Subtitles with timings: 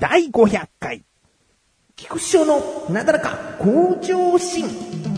[0.00, 1.04] 第500回、
[1.94, 5.09] 菊師匠のなだらか向上心。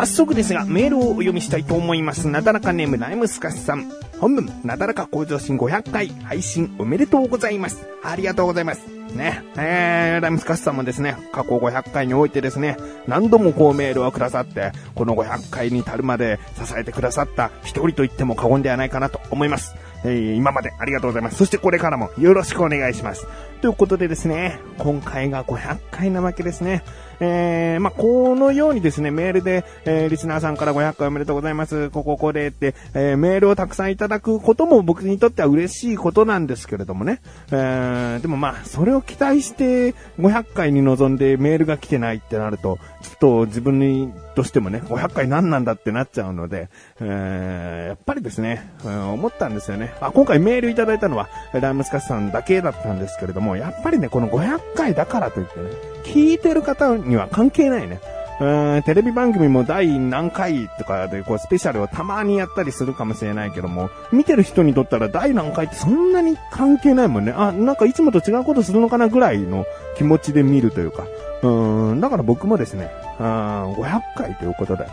[0.00, 2.26] 早速ですが、メールをお読みしたいと思います。
[2.26, 3.92] なだらかネームライムスカスさん。
[4.18, 7.86] 本文、なだらか向上心500回配信おめでとうございます。
[8.02, 8.86] ありがとうございます。
[9.14, 9.44] ね。
[9.58, 19.74] えー、ライムスカスさんもですね、過去500回においてですね、何度もこうメールをくださって、この500回に至るまで支えてくださった一人と言っても過言ではないかなと思います。
[20.02, 21.36] えー、今までありがとうございます。
[21.36, 23.26] そしてこれからもよろしくお願いします。
[23.60, 26.82] ということでですね、今回が500回なわけですね。
[27.20, 31.90] えー、まあ、このようにですね、メールで、えー、リスナーさんから500回おめでとうございます。
[31.90, 37.20] こここれって、えー、メールをたくさんいただくことも僕にとっては嬉しいことなんですけれどもね。
[37.50, 49.94] えー、でもまあ、それを期待して500回に臨んでメールが来てないってなると、ちょっと自分にとしてもね、500回何なんだってなっちゃうので、えー、やっぱりですね、うん、思ったんですよね。
[50.00, 55.70] あ、今回メールいただいたのは、ライムスカスさんだけだったんですけれども、やっぱりね、この500回だからといってね、
[56.04, 58.00] 聞いてる方は関係ないね。
[58.40, 67.32] うん、テレビ番組も第何回とかでこうスペシャルをたまにやったりするかもしれないけども、見てる人にとったら第何回ってそんなに関係ないもんね。
[67.32, 69.66] あ、なんかいつもと違うことするのかなぐらいの
[69.98, 71.04] 気持ちで見るというか。
[71.42, 74.86] うん、だから僕もですね、あ500回ということで。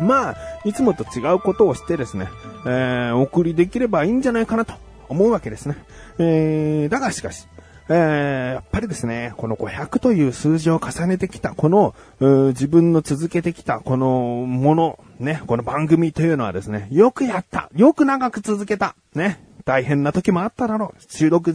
[0.00, 2.28] まあ、いつもと違うことをしてですね、
[2.66, 4.74] えー、お送りできればいいんじゃないかなと
[5.08, 5.76] 思うわけですね。
[6.18, 7.46] えー、だがしかし、
[7.88, 21.02] えー、やっぱりですね、この500という数字を重ねてきた、この、自分の続けてきた、このもの、ね、この番組というのはですね、よくやったよく長く続けたね、大変な時もあっただろう。
[21.08, 21.52] 収録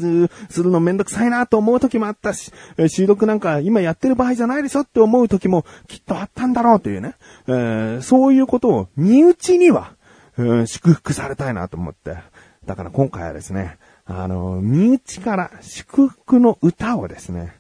[0.50, 2.52] するのめんどくさいなと思う時もあったし、
[2.88, 7.16] 収録なんか今やってる場合じゃないでしょって思う時もきっとあったんだろうというね。
[7.48, 9.94] えー、そういうことを身内には、
[10.38, 12.18] うん、祝福されたいなと思って。
[12.66, 13.78] だから今回はですね、
[14.12, 17.54] あの、身内から祝福の歌をですね、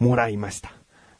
[0.00, 0.72] もらいました。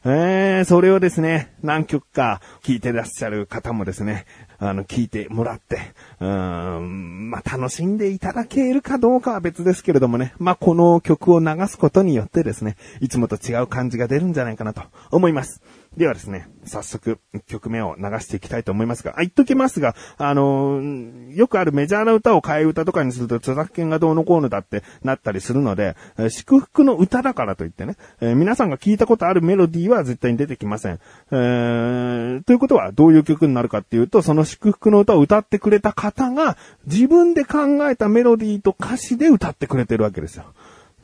[0.03, 4.25] えー、それをですね、何曲か聴いてらっしゃる方もですね、
[4.59, 5.79] あの、聞いてもらって、
[6.19, 15.61] うーん、まあ、楽しんでいただけるかどうかは別ですけれどもね、まあ、この曲を流すことによってですね、いつもと違う感じが出るんじゃないかなと思います。
[15.97, 25.95] ではですね、早速、曲目を流していきたいと思いますが、あ、言っときますが、あのー、よくあるメジャーな歌を替え歌とかにすると著作権がどうのこうのだってなったりするので、
[26.29, 30.99] 祝福の歌だからといってね、えー、皆さんが聞いたことあるメロディーは絶対に出てきません。
[31.31, 40.45] えー、ということはどういう曲になるかっていうと、その祝福の歌を歌ってくれた方が自分で考えたメロディーと歌詞で歌ってくれてるわけですよ。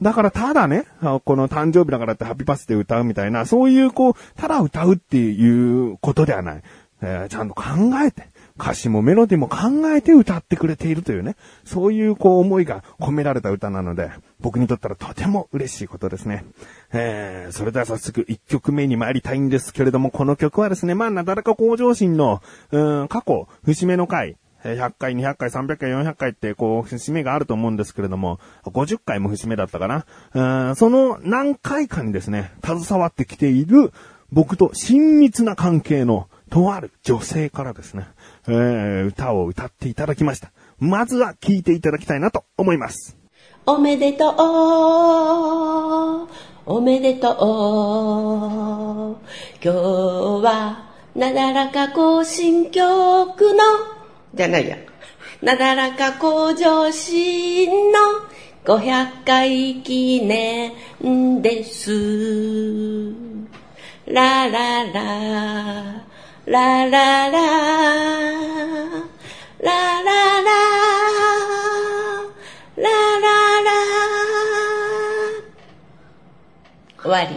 [0.02, 0.86] だからただね、
[1.26, 6.64] この誕生日だからってハッピーパスで歌うみたいな、そういうこう、ただ歌うっていうことではない。
[7.04, 7.64] えー、ちゃんと考
[8.06, 8.28] えて、
[8.60, 11.36] 歌詞もメロディも考えて歌ってくれているというね、
[11.66, 16.46] そういうこう思いが込められた歌なので、僕にとったらとても嬉しいことですね。
[16.94, 22.42] えー、それでは早速1曲目に参りたいんですけれども、この曲はですね、まあ、なだらか向上心の、
[22.72, 30.76] うん、過去、節目の回、100回、200回、300回、400回って、こう、節目があると思うんですけれども、50回も節目だったかな。
[30.76, 33.92] その何回かにですね、携わってきている、
[34.32, 38.08] 僕と親密な関係の、とある女性からですね、
[38.48, 40.52] えー、歌を歌っていただきました。
[40.80, 43.18] まずは聴いていただきたいなと思います。
[43.66, 44.36] おめでとう、
[46.66, 47.36] おめでとう、
[49.64, 49.78] 今日
[50.44, 54.01] は、なだらか行進曲の、
[54.34, 54.78] じゃないや。
[55.42, 58.00] なだらか向上心の
[58.64, 61.92] 500回記念です。
[64.06, 66.06] ラララ、
[66.46, 67.42] ラララ、ララ
[69.62, 70.52] ラ、
[72.78, 72.90] ラ
[73.20, 73.72] ララ
[77.02, 77.36] 終わり。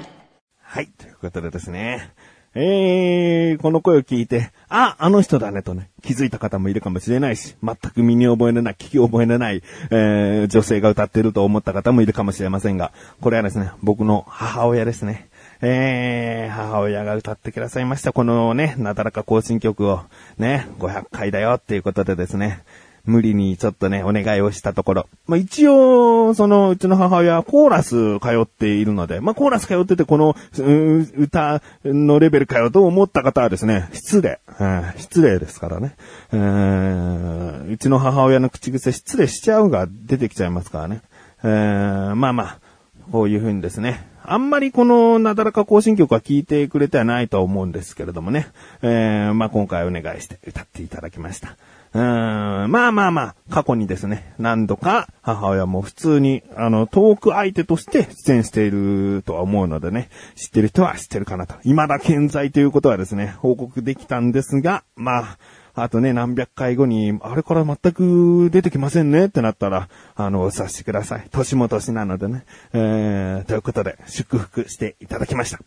[0.63, 2.13] はい、ということでですね。
[2.55, 15.29] えー、この声を聞いて、あ、あの人だねとね、気づいた方もいるかもしれないし、全く身に覚えのない、聞き覚えのない、えー、女性が歌ってると思った方もいるかもしれませんが、これはですね、僕の母親ですね。
[15.61, 18.13] えー、母親が歌ってくださいました。
[18.13, 20.03] このね、なだらか更新曲を、
[20.39, 22.63] ね、500回だよっていうことでですね、
[23.05, 25.07] 無理にちょっとね、お願いをしたところ。
[25.27, 30.35] まあ、一応、その、うちの母親はコーラス通っているので、まあ、コーラス通っててこの、
[31.17, 34.41] 歌のレベルかよと思った方はですね、失礼。
[34.59, 35.97] うん、失礼ですからね。
[36.33, 41.03] ううちの母親の口癖失礼しちゃうが出てきちゃいますからね。
[41.43, 42.59] まあまあ、
[43.13, 48.49] こういう風にですね、あんまりこのなだらか更新曲は聴いてくれてはないとは思うんですけれどもね、
[48.81, 51.57] えー、まあ今回お願いして歌っていただきました。
[51.95, 61.55] うん、まあまあまあ、過去にですね、何度か母親も普通に、あの、トーク相手として出演しているとは思うのでね、知ってる人は知ってるかなと。
[61.63, 65.39] 未だ健在ということはですね、報告できたんですが、まあ、
[65.77, 71.29] あとね、何百回後に、あれから全く出てきませんねってなったら、あの、お察しください。
[71.31, 72.45] 年も年なのでね。
[72.73, 75.61] えー、ということで、祝福していただきました。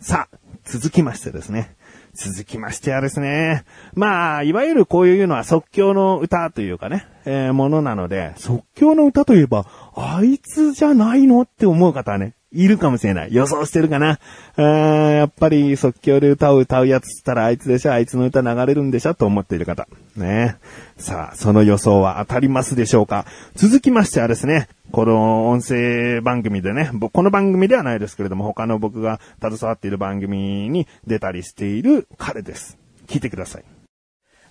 [0.00, 1.74] さあ、続きましてですね。
[2.14, 3.64] 続きましてはですね。
[3.94, 13.34] まあ、いわゆるこういうのは即興の歌というかね、えー、ものなので、即興の歌といえば、あいつじゃないのって思う方はね、いるかもしれない。
[13.34, 14.18] 予想してるかな。
[14.56, 19.88] やっぱり即興で歌を歌うやつったらあいつでしょ、あいつの歌流れるんでしょと思っている方。
[20.16, 20.56] ね。
[20.98, 23.24] さあ、その予想は当たりますでしょうか
[23.56, 32.76] 続きましてはですね、この音声番組でね、この番組ではないですけれども、他の僕が携わっている番組に出たりしている彼です。
[33.06, 33.64] 聞いてください。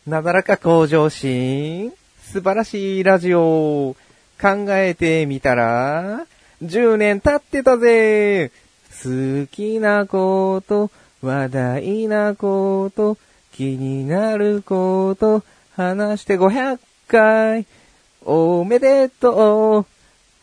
[0.08, 1.94] なだらか向上心、
[2.24, 3.96] 素晴らしいラジオ、
[4.42, 6.26] 考えてみたら、
[6.64, 8.52] 10年経ってたぜ
[9.04, 10.92] 好きなこと、
[11.22, 13.18] 話題なこと、
[13.54, 15.44] 気になること、
[15.76, 17.66] 話して500回、
[18.26, 19.86] おめでとう。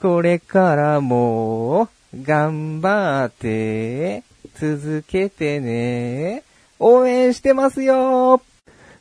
[0.01, 4.23] これからも、頑張って、
[4.59, 6.43] 続けてね。
[6.81, 8.41] 応援してますよ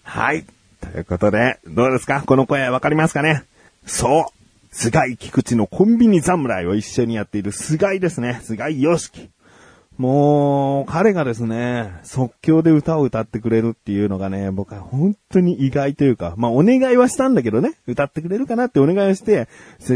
[0.04, 0.46] はい。
[0.82, 2.24] ということで、どうですか？
[2.26, 3.44] この声わかりますかね？
[3.86, 4.37] そう
[4.80, 8.40] 菅井菊池のコンビニ侍を一緒にやっている菅井ですね。
[8.44, 9.32] 菅井良樹。
[9.98, 19.48] もう、彼がですね、即興で歌を歌ってくれるっていうのがね、僕は本当に意外というか、まあお願いはしたんだけどね、歌ってくれるかなってお願いをして、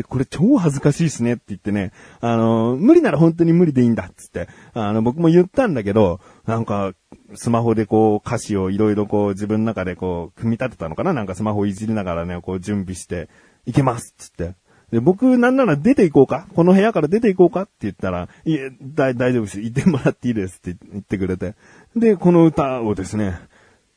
[0.10, 6.94] これ超恥ずかしいっすねって言ってね、あの、無理なら本当に無理でいいんだっつって、あの、僕も言ったんだけど、なんか、
[7.36, 11.14] スマホでこう歌詞をいろいろこう自分の中でこう組み立てたのかな？
[11.14, 13.30] なんかスマホいじりながらね、こう準備して、
[13.68, 14.56] いけますっつって。
[14.92, 16.48] で、僕なんなら出て行こうか？
[16.54, 17.62] この部屋から出て行こうか？
[17.62, 19.62] って言ったら、いえ、大丈夫です。
[19.62, 21.56] 行ってもらっていいですって言ってくれて。
[21.96, 23.40] で、この歌をですね、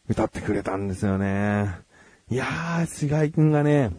[0.09, 1.71] 歌ってくれたんですよね。
[2.31, 3.91] いやー、菅井くんがね、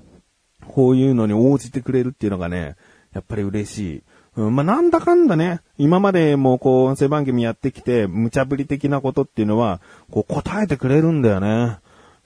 [0.67, 2.75] こういうのに応じてくれるっていうのがね、
[3.13, 4.03] やっぱり嬉しい。
[4.37, 9.79] うん、まあ、なんだかんだね、今までもこう、音声番組やってきて、無茶ぶり的なことっていうのは、
[10.11, 11.77] こう、答えてくれるんだよね。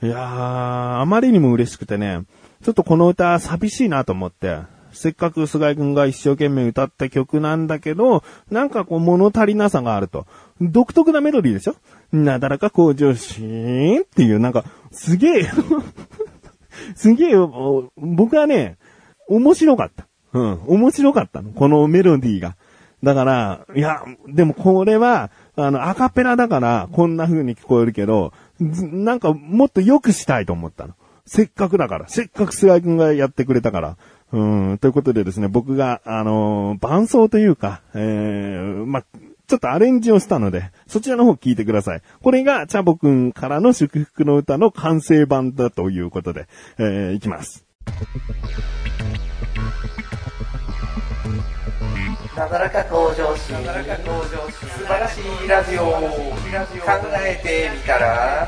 [0.02, 2.22] いやー、あまりにも嬉しくてね、
[2.64, 4.60] ちょっとこの歌寂しいなと思って、
[4.92, 10.26] せっかく菅井くんが一生懸命歌った曲なんだけど、なんかこう物足りなさがあると。
[10.62, 11.76] 独特なメロディーでしょ
[12.12, 15.50] なだらか向上心っていう、なんか、すげえ
[16.96, 17.36] すげえ、
[17.98, 18.78] 僕はね、
[19.28, 20.08] 面白かった。
[20.34, 21.52] うん、面白かったの。
[21.52, 22.56] このメロディーが。
[23.04, 30.94] だから、いや、でもこれは、あの、アカペラだから、こんな風に聞こえるけど、なんかもっと良くしたいと思ったの。
[31.30, 32.08] せっかくだから。
[32.10, 33.98] せっかく菅井くんがやってくれたから。
[34.32, 34.44] う
[34.74, 39.04] ん、ということでですね、僕が、あのー、伴奏というか、えー、ま
[39.48, 42.02] ちょっとアレンジをしたので、そちらの方聞いてください。
[42.24, 46.48] これが、チャボくんからの祝福の歌の完成版だということで、
[46.80, 47.64] えー、いきます。
[52.36, 53.58] なだらか向上心。
[53.58, 53.64] 素
[54.86, 55.92] 晴らしいラジオ考
[57.22, 58.48] えてみたら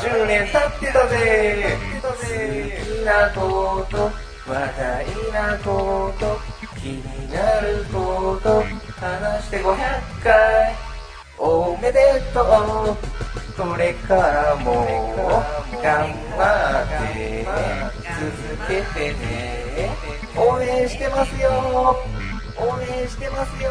[0.00, 1.78] 10年経ってたぜ。
[2.02, 4.10] 好きなこと
[4.46, 6.38] 話題なこと
[6.80, 8.62] 気になること
[9.00, 9.76] 話して500
[10.22, 10.74] 回。
[11.38, 12.44] おめでとう。
[13.56, 14.84] これからも
[15.80, 16.42] 頑張
[16.82, 17.46] って
[18.20, 19.24] 続けてね。
[20.36, 21.96] 応援してますよ。
[22.58, 23.70] 応援してますよ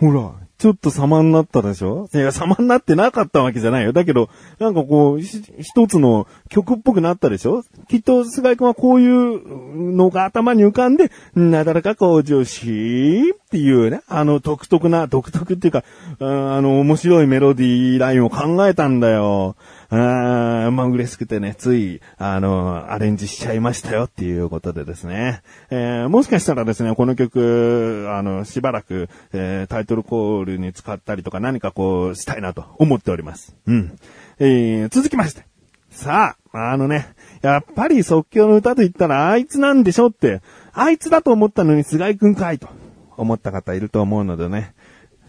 [0.00, 2.08] ほら、ちょっと様になったでしょ？
[2.12, 3.92] いや、様になってなかったわけじゃないよ。
[3.92, 4.28] だけど、
[4.58, 7.62] なんかこう、一つの曲っぽくなったでしょ？
[7.88, 15.84] きっと、菅井くんはこういうのが頭に浮かんで、なだらか向上しっていうね、あの独特な、独特っていうか、
[16.18, 19.54] あの面白いメロディーラインを考えたんだよ。
[19.90, 25.42] あまあ嬉しくてね、つい、あの、アレンジしちゃいましたよっていうことでですね。
[25.70, 33.56] えー、もしかしたらですね、この曲、あの、しばらく、えー、タイトルコールに使ったりとか何かこう、したいなと思っております。
[33.66, 33.98] うん。
[34.38, 35.46] えー、続きまして。
[35.90, 37.08] さあ、あのね、
[37.42, 42.68] やっぱり即興の歌と言ったらあいつなんでしょって、あいつだと思ったのに菅井くんかいと
[43.16, 44.74] 思った方いると思うのでね。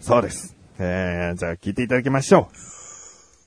[0.00, 0.56] そうです。
[0.78, 2.85] えー、じゃあ聞いていただきましょう。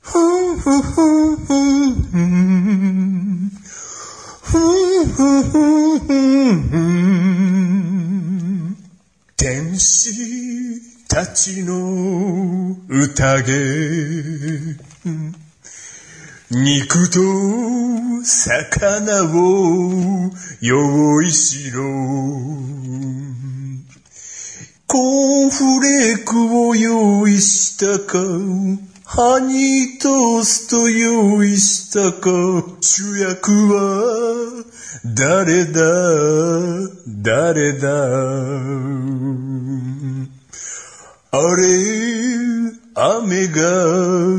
[0.02, 3.52] ふんふんふんふんふん。
[4.42, 8.76] ふんふんふんふんふん。
[9.38, 14.80] 天使たちの宴。
[16.52, 17.20] 肉と
[18.24, 21.84] 魚を用意しろ。
[24.88, 28.18] コーンフレークを用意したか
[29.12, 32.30] ハニートースト用意したか
[32.80, 34.64] 主役は
[35.04, 35.82] 誰だ？
[37.08, 37.88] 誰だ？
[41.32, 41.64] あれ
[42.94, 43.58] 雨が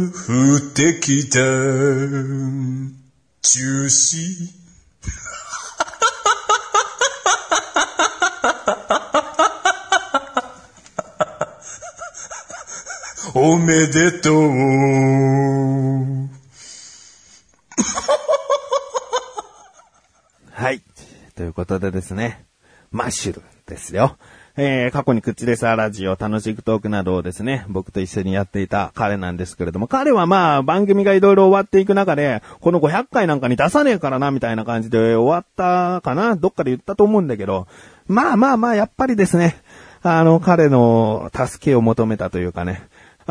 [0.06, 1.40] 降ってきた。
[3.42, 4.59] 中止。
[13.42, 14.50] おめでとう。
[20.52, 20.82] はい。
[21.34, 22.44] ということでですね、
[22.90, 24.18] マッシュルですよ。
[24.58, 37.68] えー、過去に口でさラジオ、楽しくトークなどをですね、僕と一緒にやっていた彼なんですけれども、彼はまあ、番組がいろいろ終わっていく中で、この500回なんかに出さねえからな、みたいな感じで終わったかなどっかで言ったと思うんだけど、
[38.06, 39.56] まあまあまあ、やっぱりですね、
[40.02, 42.82] あの、彼の助けを求めたというかね、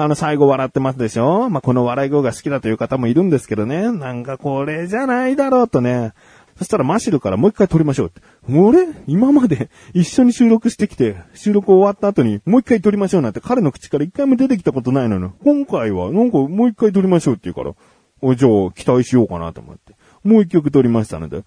[0.01, 1.50] あの、最後笑ってますでしょ？
[1.50, 3.91] まあ、この笑い声が好きだという方もいるんですけどね。
[3.91, 6.13] なんかこれじゃないだろうとね。
[6.58, 8.22] そしたらマシルからもう一回撮りましょうって。
[8.53, 17.74] 俺今まで一緒に収録してきて、収録終わった後にもう一回撮りましょうなんて彼の口から一回も出てきたことないのに、今回はなんかもう一回撮りましょうって言うから、
[18.22, 19.96] おじゃあ期待しようかなと思って。
[20.24, 21.44] もう一曲撮りましたので、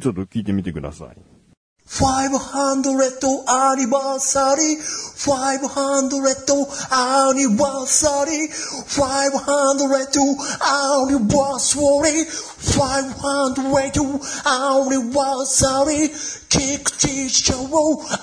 [0.00, 1.35] ちょっと聞いてみてください。
[2.01, 4.77] 500 anniversary
[5.21, 8.47] 500 anniversary
[8.89, 10.09] 500
[10.65, 12.25] anniversary
[12.57, 16.09] 500 anniversary
[16.49, 17.69] 菊池賞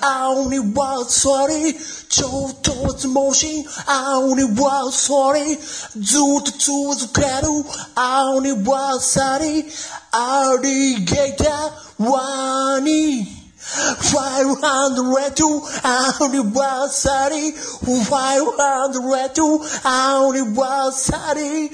[0.01, 1.73] anniversary
[2.09, 5.55] 超突猛進 anniversary
[5.95, 7.63] ずっと続ける
[7.95, 9.63] anniversary
[10.11, 13.32] アリゲーターワニ
[13.63, 14.61] 500
[15.83, 21.69] anniversary 500 anniversary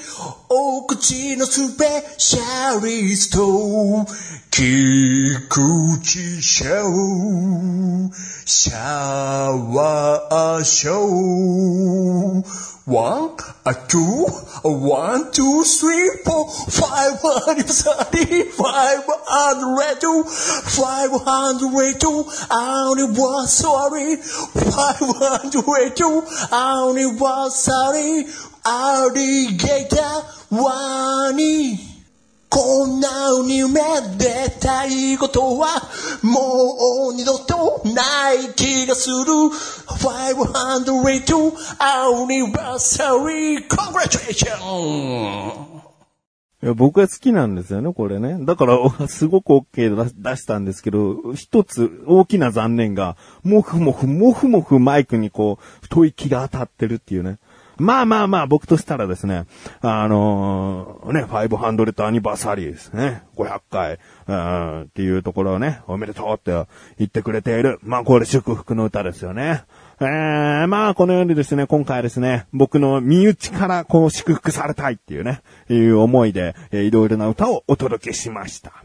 [0.50, 4.06] お口のスペシャリスト
[4.52, 5.62] 菊
[6.02, 6.66] 池賞
[8.46, 8.76] シャ
[9.74, 14.28] ワーショー One, a two,
[14.64, 24.18] a one, two, three, four, five hundred thirty, five hundred two, five hundred two, anniversary,
[24.70, 26.22] five hundred two,
[26.54, 28.28] anniversary,
[28.64, 31.96] alligator, one.
[32.56, 33.10] こんな
[33.46, 33.82] 夢
[34.18, 35.68] でたいことは
[36.22, 39.16] もう二度とない気がする
[40.01, 45.81] 500 anniversary congratulations
[46.63, 48.37] いや僕は好きなんですよね、これね。
[48.41, 57.39] だから、すごく OK 出したんですけど、一つ大きな残念が、もふもふ、もふもふマイクにこう、太い気が当たってるっていうね。
[57.81, 59.47] まあまあまあ、僕としたらですね、
[59.81, 63.23] あのー、ね、500アニバーサリーですね。
[63.37, 67.79] 500回、うん、っていうところをね、おめでとうって言ってくれている。
[67.83, 69.65] まあこれ祝福の歌ですよね。
[70.03, 78.83] えー、まあこのようにですね、今回はですね、僕の身内からこう祝福されたいっていうね、いう思いで、えー、いろいろな歌をお届けしました。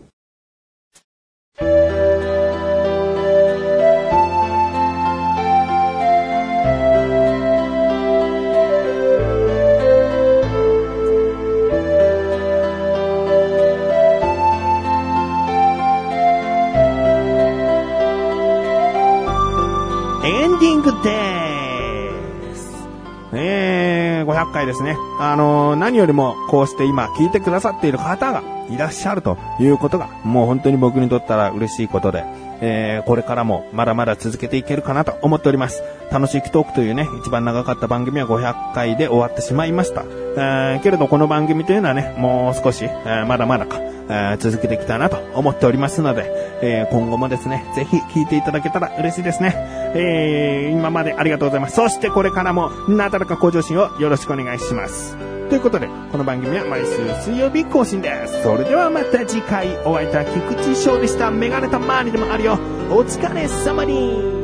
[24.46, 24.98] 100回ですね。
[25.20, 32.24] あのー、何よりもこうして今聞いてくださっている方がいらっしゃるということが、もう本当に僕にとったら嬉しいことで、
[32.62, 35.84] えー、これからもまだまだ続けていけるかなと思っております。
[36.12, 40.04] 楽しいトークというね、一番長かった番組は500回で終わってしまいました。
[40.04, 49.85] えー、けれどこの番組というのはね、もう少し、えー、まだまだか、えー、続けていきたいなと思っておりますので、えー、今後もですね、ぜひ聞いていただけたら嬉しいですね。
[49.96, 51.76] えー、今までありがとうございます。
[51.76, 55.18] そしてこれからも、なだらか向上心をよろしくお願いします。
[55.50, 58.44] ということで、この番組は毎週水曜日更新です。
[58.44, 61.32] それではまた次回、お会いいた菊池翔でした。
[61.32, 62.60] メガネたまーにでもあるよ。
[62.90, 64.35] お疲れ様に